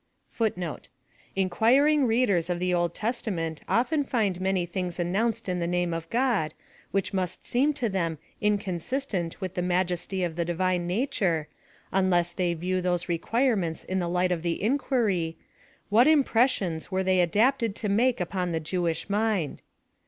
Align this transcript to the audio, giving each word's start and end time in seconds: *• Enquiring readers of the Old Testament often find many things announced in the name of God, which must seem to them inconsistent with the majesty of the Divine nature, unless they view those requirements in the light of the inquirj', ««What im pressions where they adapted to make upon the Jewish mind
*• 0.33 0.39
Enquiring 1.35 2.07
readers 2.07 2.49
of 2.49 2.57
the 2.57 2.73
Old 2.73 2.95
Testament 2.95 3.61
often 3.69 4.03
find 4.03 4.41
many 4.41 4.65
things 4.65 4.99
announced 4.99 5.47
in 5.47 5.59
the 5.59 5.67
name 5.67 5.93
of 5.93 6.09
God, 6.09 6.55
which 6.89 7.13
must 7.13 7.45
seem 7.45 7.71
to 7.73 7.87
them 7.87 8.17
inconsistent 8.41 9.39
with 9.39 9.53
the 9.53 9.61
majesty 9.61 10.23
of 10.23 10.35
the 10.37 10.43
Divine 10.43 10.87
nature, 10.87 11.47
unless 11.91 12.31
they 12.31 12.55
view 12.55 12.81
those 12.81 13.07
requirements 13.07 13.83
in 13.83 13.99
the 13.99 14.09
light 14.09 14.31
of 14.31 14.41
the 14.41 14.59
inquirj', 14.63 15.35
««What 15.91 16.07
im 16.07 16.23
pressions 16.23 16.85
where 16.87 17.03
they 17.03 17.19
adapted 17.19 17.75
to 17.75 17.87
make 17.87 18.19
upon 18.19 18.51
the 18.53 18.59
Jewish 18.59 19.07
mind 19.07 19.61